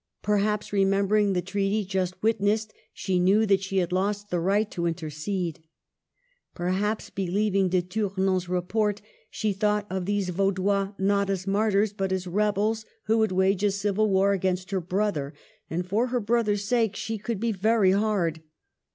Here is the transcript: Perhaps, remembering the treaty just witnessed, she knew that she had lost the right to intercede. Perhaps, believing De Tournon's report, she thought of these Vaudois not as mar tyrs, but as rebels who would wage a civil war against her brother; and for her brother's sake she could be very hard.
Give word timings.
Perhaps, 0.23 0.73
remembering 0.73 1.33
the 1.33 1.43
treaty 1.43 1.85
just 1.85 2.23
witnessed, 2.23 2.73
she 2.91 3.19
knew 3.19 3.45
that 3.45 3.61
she 3.61 3.77
had 3.77 3.91
lost 3.91 4.31
the 4.31 4.39
right 4.39 4.71
to 4.71 4.87
intercede. 4.87 5.61
Perhaps, 6.55 7.11
believing 7.11 7.69
De 7.69 7.83
Tournon's 7.83 8.49
report, 8.49 8.99
she 9.29 9.53
thought 9.53 9.85
of 9.91 10.07
these 10.07 10.29
Vaudois 10.29 10.93
not 10.97 11.29
as 11.29 11.45
mar 11.45 11.69
tyrs, 11.69 11.93
but 11.95 12.11
as 12.11 12.25
rebels 12.25 12.83
who 13.03 13.19
would 13.19 13.31
wage 13.31 13.63
a 13.63 13.69
civil 13.69 14.09
war 14.09 14.33
against 14.33 14.71
her 14.71 14.81
brother; 14.81 15.35
and 15.69 15.85
for 15.85 16.07
her 16.07 16.19
brother's 16.19 16.63
sake 16.63 16.95
she 16.95 17.19
could 17.19 17.39
be 17.39 17.51
very 17.51 17.91
hard. 17.91 18.41